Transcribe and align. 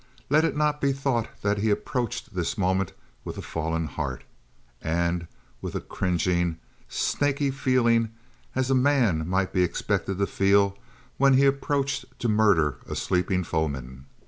Let 0.31 0.43
it 0.43 0.57
not 0.57 0.81
be 0.81 0.93
thought 0.93 1.27
that 1.43 1.59
he 1.59 1.69
approached 1.69 2.33
this 2.33 2.57
moment 2.57 2.93
with 3.23 3.37
a 3.37 3.41
fallen 3.43 3.85
heart, 3.85 4.23
and 4.81 5.27
with 5.61 5.75
a 5.75 5.79
cringing, 5.79 6.57
snaky 6.89 7.51
feeling 7.51 8.09
as 8.55 8.71
a 8.71 8.73
man 8.73 9.29
might 9.29 9.53
be 9.53 9.61
expected 9.61 10.17
to 10.17 10.25
feel 10.25 10.75
when 11.17 11.35
he 11.35 11.45
approached 11.45 12.05
to 12.17 12.27
murder 12.27 12.77
a 12.89 12.95
sleeping 12.95 13.43
foeman. 13.43 14.07